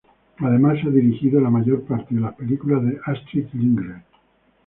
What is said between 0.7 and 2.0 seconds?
ha dirigido la mayor